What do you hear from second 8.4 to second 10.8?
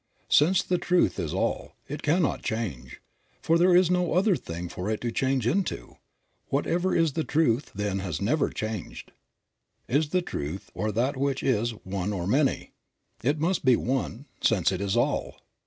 changed. Is the Truth,